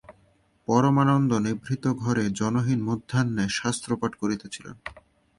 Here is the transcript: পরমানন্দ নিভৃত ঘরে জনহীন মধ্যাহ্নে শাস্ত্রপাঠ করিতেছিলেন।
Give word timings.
পরমানন্দ 0.67 1.31
নিভৃত 1.45 1.83
ঘরে 2.03 2.23
জনহীন 2.39 2.79
মধ্যাহ্নে 2.89 3.45
শাস্ত্রপাঠ 3.49 4.11
করিতেছিলেন। 4.15 4.75